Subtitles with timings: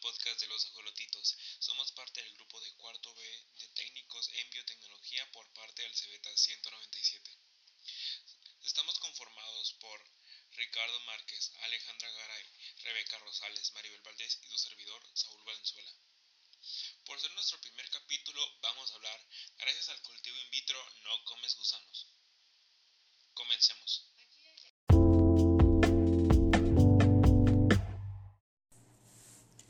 [0.00, 1.36] podcast de los ajolotitos.
[1.58, 3.22] Somos parte del grupo de cuarto B
[3.58, 7.30] de técnicos en biotecnología por parte del CBTA 197.
[8.64, 10.04] Estamos conformados por
[10.52, 12.44] Ricardo Márquez, Alejandra Garay,
[12.82, 15.92] Rebeca Rosales, Maribel Valdés y su servidor Saúl Valenzuela.
[17.04, 19.26] Por ser nuestro primer capítulo vamos a hablar,
[19.58, 22.06] gracias al cultivo in vitro no comes gusanos.
[23.34, 24.06] Comencemos.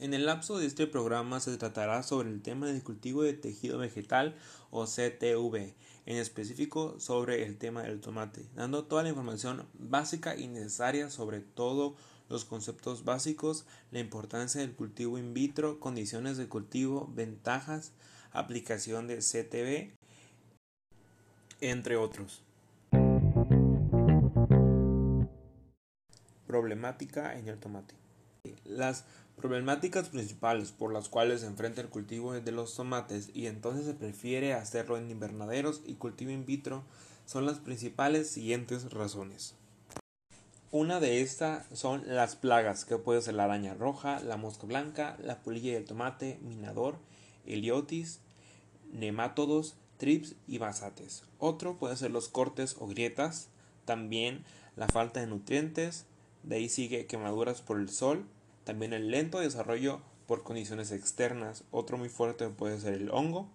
[0.00, 3.78] En el lapso de este programa se tratará sobre el tema del cultivo de tejido
[3.78, 4.36] vegetal
[4.70, 5.74] o CTV,
[6.06, 11.40] en específico sobre el tema del tomate, dando toda la información básica y necesaria sobre
[11.40, 11.96] todo
[12.28, 17.90] los conceptos básicos, la importancia del cultivo in vitro, condiciones de cultivo, ventajas,
[18.30, 19.96] aplicación de CTV,
[21.60, 22.44] entre otros.
[26.46, 27.96] Problemática en el tomate.
[28.64, 29.04] Las
[29.38, 33.94] problemáticas principales por las cuales se enfrenta el cultivo de los tomates y entonces se
[33.94, 36.84] prefiere hacerlo en invernaderos y cultivo in vitro
[37.24, 39.54] son las principales siguientes razones.
[40.70, 45.16] Una de estas son las plagas, que puede ser la araña roja, la mosca blanca,
[45.18, 46.98] la polilla del tomate, minador,
[47.46, 48.20] heliotis,
[48.92, 51.24] nemátodos, trips y basates.
[51.38, 53.48] Otro puede ser los cortes o grietas,
[53.84, 54.44] también
[54.76, 56.06] la falta de nutrientes,
[56.42, 58.26] de ahí sigue quemaduras por el sol,
[58.68, 61.64] también el lento desarrollo por condiciones externas.
[61.70, 63.48] Otro muy fuerte puede ser el hongo,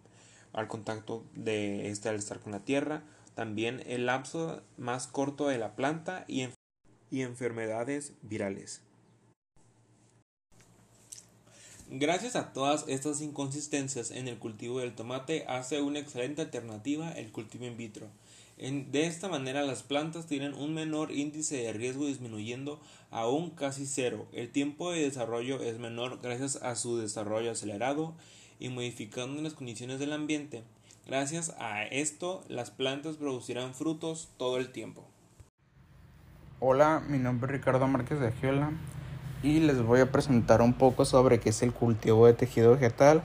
[0.54, 3.04] al contacto de este al estar con la tierra.
[3.36, 6.48] También el lapso más corto de la planta y,
[7.12, 8.82] y enfermedades virales.
[11.92, 17.32] Gracias a todas estas inconsistencias en el cultivo del tomate hace una excelente alternativa el
[17.32, 18.08] cultivo in vitro
[18.64, 22.80] de esta manera las plantas tienen un menor índice de riesgo disminuyendo
[23.12, 24.26] a un casi cero.
[24.32, 28.14] El tiempo de desarrollo es menor gracias a su desarrollo acelerado
[28.62, 30.64] y modificando las condiciones del ambiente.
[31.06, 35.04] Gracias a esto las plantas producirán frutos todo el tiempo.
[36.62, 38.72] Hola, mi nombre es Ricardo Márquez de Giola
[39.44, 43.24] y les voy a presentar un poco sobre qué es el cultivo de tejido vegetal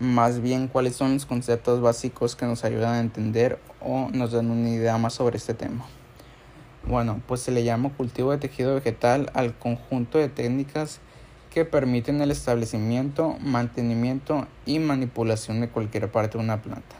[0.00, 4.50] más bien cuáles son los conceptos básicos que nos ayudan a entender o nos dan
[4.50, 5.84] una idea más sobre este tema.
[6.86, 11.00] Bueno, pues se le llama cultivo de tejido vegetal al conjunto de técnicas
[11.50, 16.96] que permiten el establecimiento, mantenimiento y manipulación de cualquier parte de una planta,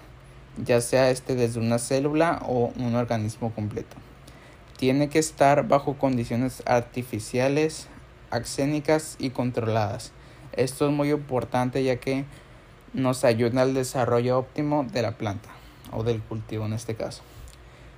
[0.62, 3.96] ya sea este desde una célula o un organismo completo.
[4.76, 7.88] Tiene que estar bajo condiciones artificiales,
[8.30, 10.12] axénicas y controladas.
[10.52, 12.24] Esto es muy importante ya que
[12.92, 15.48] nos ayuda al desarrollo óptimo de la planta
[15.92, 17.22] o del cultivo en este caso.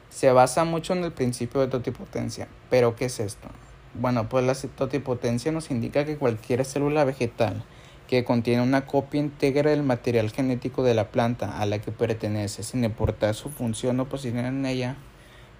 [0.09, 3.49] Se basa mucho en el principio de totipotencia, pero ¿qué es esto?
[3.95, 7.65] Bueno, pues la totipotencia nos indica que cualquier célula vegetal
[8.11, 12.65] que contiene una copia íntegra del material genético de la planta a la que pertenece,
[12.65, 14.97] sin importar su función o posición en ella,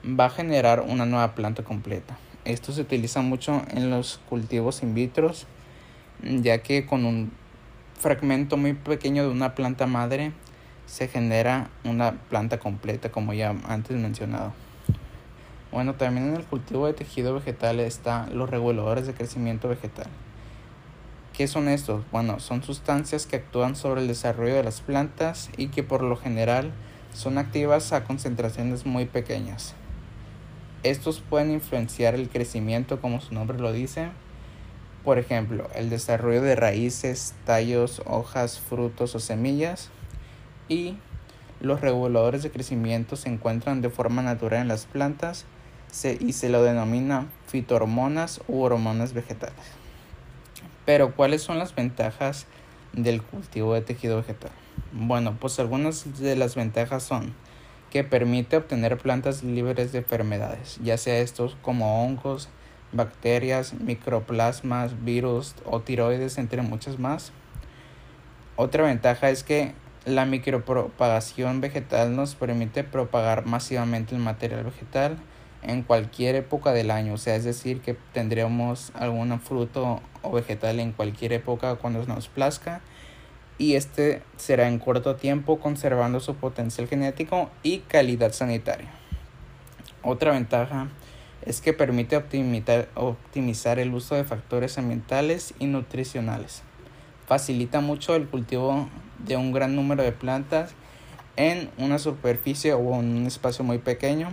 [0.05, 2.19] va a generar una nueva planta completa.
[2.45, 5.33] Esto se utiliza mucho en los cultivos in vitro,
[6.23, 7.31] ya que con un
[8.01, 10.33] fragmento muy pequeño de una planta madre
[10.87, 14.55] se genera una planta completa como ya antes mencionado.
[15.71, 20.09] Bueno, también en el cultivo de tejido vegetal están los reguladores de crecimiento vegetal.
[21.35, 22.03] ¿Qué son estos?
[22.11, 26.17] Bueno, son sustancias que actúan sobre el desarrollo de las plantas y que por lo
[26.17, 26.73] general
[27.13, 29.75] son activas a concentraciones muy pequeñas.
[30.83, 34.09] Estos pueden influenciar el crecimiento como su nombre lo dice,
[35.05, 39.91] por ejemplo, el desarrollo de raíces, tallos, hojas, frutos o semillas.
[40.69, 40.97] Y
[41.61, 45.47] los reguladores de crecimiento se encuentran de forma natural en las plantas
[46.21, 49.57] y se lo denomina fitohormonas u hormonas vegetales.
[50.87, 52.47] Pero, ¿cuáles son las ventajas
[52.93, 54.53] del cultivo de tejido vegetal?
[54.93, 57.35] Bueno, pues algunas de las ventajas son
[57.91, 62.49] que permite obtener plantas libres de enfermedades, ya sea estos como hongos,
[62.93, 67.33] bacterias, microplasmas, virus o tiroides, entre muchas más.
[68.57, 75.19] Otra ventaja es que la micropropagación vegetal nos permite propagar masivamente el material vegetal
[75.63, 80.81] en cualquier época del año, o sea, es decir, que tendríamos algún fruto o vegetal
[80.81, 82.81] en cualquier época cuando nos plazca
[83.59, 88.89] y este será en corto tiempo conservando su potencial genético y calidad sanitaria.
[90.03, 90.89] Otra ventaja
[91.43, 96.63] es que permite optimizar el uso de factores ambientales y nutricionales.
[97.27, 98.89] Facilita mucho el cultivo
[99.19, 100.73] de un gran número de plantas
[101.37, 104.29] en una superficie o en un espacio muy pequeño.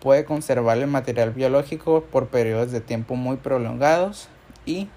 [0.00, 4.28] Puede conservar el material biológico por periodos de tiempo muy prolongados
[4.66, 4.88] y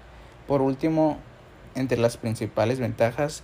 [0.46, 1.18] por último
[1.74, 3.42] entre las principales ventajas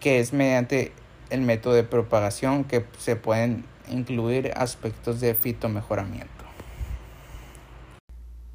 [0.00, 0.92] que es mediante
[1.30, 6.37] el método de propagación que se pueden incluir aspectos de fitomejoramiento.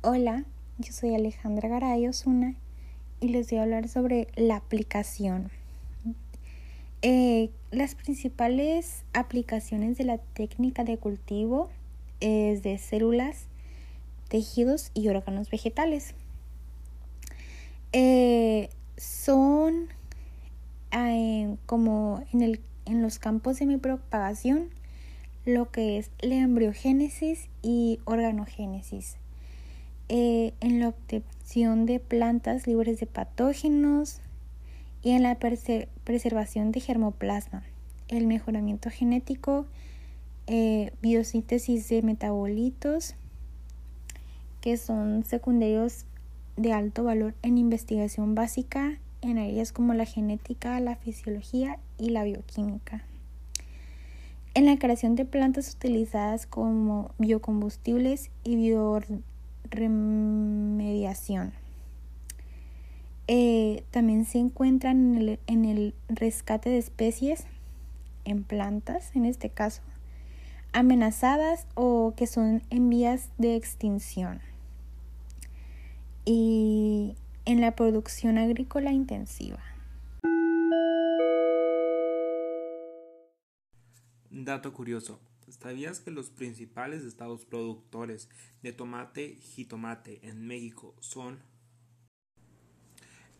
[0.05, 0.43] Hola,
[0.79, 2.55] yo soy Alejandra Garay Osuna
[3.21, 5.49] y les voy a hablar sobre la aplicación.
[7.01, 11.69] Eh, las principales aplicaciones de la técnica de cultivo
[12.19, 13.45] es de células,
[14.27, 16.15] tejidos y órganos vegetales.
[17.93, 19.87] Eh, son
[20.91, 24.67] eh, como en, el, en los campos de mi propagación
[25.45, 29.15] lo que es la embriogénesis y organogénesis.
[30.09, 34.19] Eh, en la obtención de plantas libres de patógenos
[35.01, 37.63] y en la preservación de germoplasma,
[38.09, 39.65] el mejoramiento genético,
[40.47, 43.15] eh, biosíntesis de metabolitos
[44.59, 46.05] que son secundarios
[46.57, 52.23] de alto valor en investigación básica en áreas como la genética, la fisiología y la
[52.23, 53.03] bioquímica.
[54.53, 58.55] En la creación de plantas utilizadas como biocombustibles y
[59.69, 61.53] bioremediación.
[63.27, 67.45] Eh, también se encuentran en el, en el rescate de especies
[68.25, 69.81] en plantas, en este caso,
[70.73, 74.41] amenazadas o que son en vías de extinción.
[76.25, 79.59] Y en la producción agrícola intensiva.
[84.29, 85.19] Dato curioso.
[85.61, 88.27] ¿Sabías que los principales estados productores
[88.63, 91.39] de tomate jitomate en México son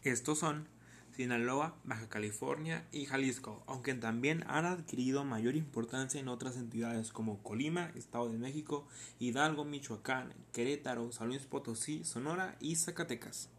[0.04, 0.68] estos son
[1.12, 7.42] Sinaloa, Baja California y Jalisco, aunque también han adquirido mayor importancia en otras entidades como
[7.44, 8.88] Colima, Estado de México,
[9.20, 13.50] Hidalgo, Michoacán, Querétaro, San Luis Potosí, Sonora y Zacatecas.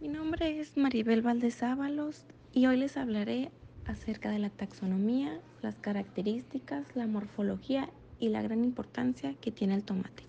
[0.00, 3.50] Mi nombre es Maribel Valdez Ábalos y hoy les hablaré
[3.88, 7.90] acerca de la taxonomía, las características, la morfología
[8.20, 10.24] y la gran importancia que tiene el tomate.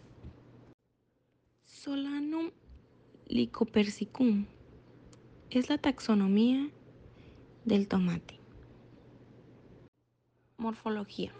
[1.66, 2.52] Solanum
[3.28, 4.46] lycopersicum
[5.50, 6.70] es la taxonomía
[7.66, 8.40] del tomate.
[10.58, 11.32] Morfología.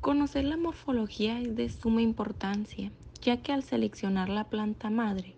[0.00, 2.90] Conocer la morfología es de suma importancia,
[3.20, 5.34] ya que al seleccionar la planta madre,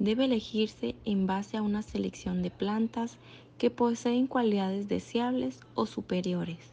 [0.00, 3.18] debe elegirse en base a una selección de plantas
[3.58, 6.72] que poseen cualidades deseables o superiores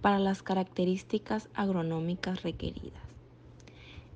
[0.00, 3.02] para las características agronómicas requeridas.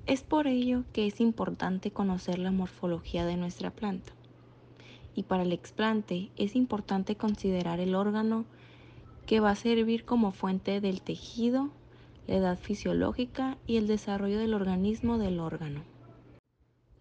[0.07, 4.11] Es por ello que es importante conocer la morfología de nuestra planta.
[5.13, 8.45] Y para el explante es importante considerar el órgano
[9.27, 11.69] que va a servir como fuente del tejido,
[12.25, 15.83] la edad fisiológica y el desarrollo del organismo del órgano.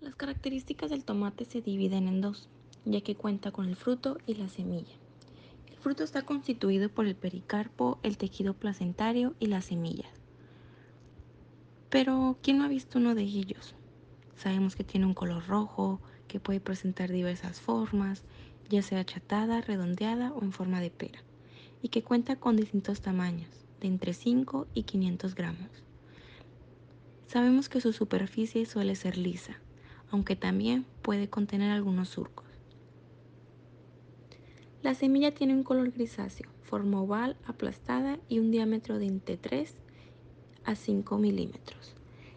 [0.01, 2.49] Las características del tomate se dividen en dos,
[2.85, 4.95] ya que cuenta con el fruto y la semilla.
[5.69, 10.13] El fruto está constituido por el pericarpo, el tejido placentario y las semillas.
[11.91, 13.75] Pero, ¿quién no ha visto uno de ellos?
[14.37, 18.23] Sabemos que tiene un color rojo, que puede presentar diversas formas,
[18.69, 21.25] ya sea achatada, redondeada o en forma de pera,
[21.83, 25.71] y que cuenta con distintos tamaños, de entre 5 y 500 gramos.
[27.27, 29.59] Sabemos que su superficie suele ser lisa,
[30.11, 32.47] aunque también puede contener algunos surcos.
[34.83, 39.75] La semilla tiene un color grisáceo, forma oval, aplastada y un diámetro de entre 3
[40.65, 41.95] a 5 milímetros.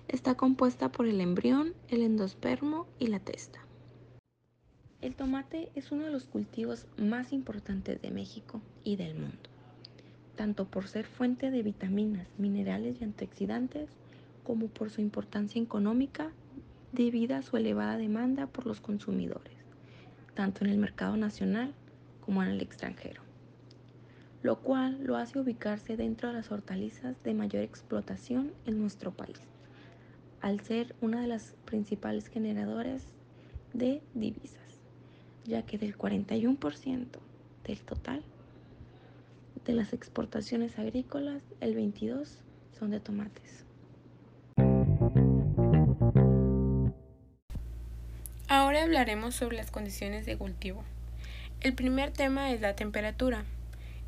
[0.08, 3.60] Está compuesta por el embrión, el endospermo y la testa.
[5.02, 9.50] El tomate es uno de los cultivos más importantes de México y del mundo,
[10.36, 13.90] tanto por ser fuente de vitaminas, minerales y antioxidantes,
[14.44, 16.32] como por su importancia económica
[16.92, 19.56] debido a su elevada demanda por los consumidores,
[20.34, 21.74] tanto en el mercado nacional
[22.20, 23.22] como en el extranjero,
[24.44, 29.40] lo cual lo hace ubicarse dentro de las hortalizas de mayor explotación en nuestro país,
[30.42, 33.04] al ser una de las principales generadoras
[33.74, 34.80] de divisas,
[35.46, 37.08] ya que del 41%
[37.64, 38.24] del total
[39.66, 42.28] de las exportaciones agrícolas, el 22%
[42.78, 43.66] son de tomates.
[48.54, 50.84] Ahora hablaremos sobre las condiciones de cultivo.
[51.62, 53.46] El primer tema es la temperatura.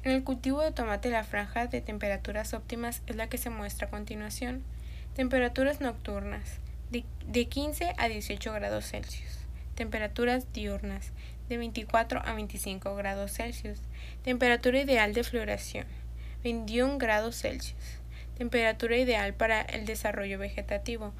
[0.04, 3.88] En el cultivo de tomate la franja de temperaturas óptimas es la que se muestra
[3.88, 4.62] a continuación.
[5.16, 6.60] Temperaturas nocturnas
[6.92, 9.46] de, 15 a 18 grados Celsius.
[9.76, 11.14] Temperaturas diurnas
[11.48, 13.80] de 24 a 25 grados Celsius.
[14.26, 15.88] Temperatura ideal de floración
[16.44, 18.02] 21 grados Celsius.
[18.38, 21.14] Temperatura ideal para el desarrollo vegetativo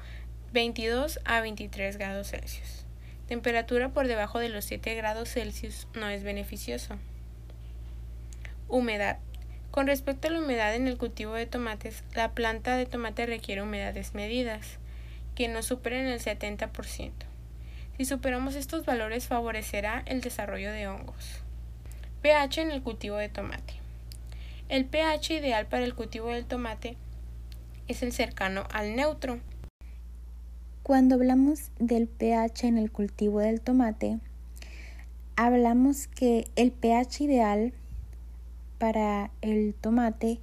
[0.52, 2.83] 22 a 23 grados Celsius.
[3.28, 6.96] Temperatura por debajo de los 7 grados Celsius no es beneficioso.
[8.68, 9.18] Humedad.
[9.70, 13.62] Con respecto a la humedad en el cultivo de tomates, la planta de tomate requiere
[13.62, 14.78] humedades medidas,
[15.34, 17.12] que no superen el 70%.
[17.96, 21.40] Si superamos estos valores favorecerá el desarrollo de hongos.
[22.22, 23.74] pH en el cultivo de tomate.
[24.68, 26.96] El pH ideal para el cultivo del tomate
[27.88, 29.40] es el cercano al neutro.
[30.84, 34.18] Cuando hablamos del pH en el cultivo del tomate,
[35.34, 37.72] hablamos que el pH ideal
[38.76, 40.40] para el tomate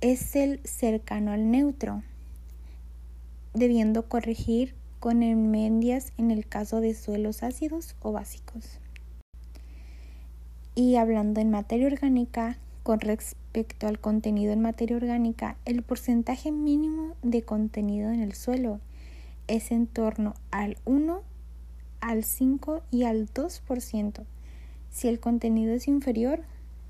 [0.00, 2.02] es el cercano al neutro,
[3.52, 8.78] debiendo corregir con enmendias en el caso de suelos ácidos o básicos.
[10.74, 17.16] Y hablando en materia orgánica, con respecto al contenido en materia orgánica, el porcentaje mínimo
[17.22, 18.80] de contenido en el suelo
[19.48, 21.22] es en torno al 1,
[22.00, 24.24] al 5 y al 2%.
[24.90, 26.42] Si el contenido es inferior,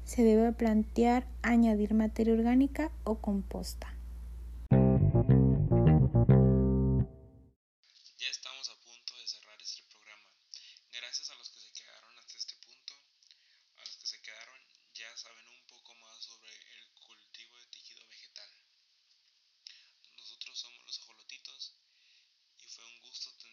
[0.05, 3.94] se debe plantear añadir materia orgánica o composta.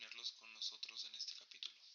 [0.01, 1.90] tenerlos con nosotros en este capítulo.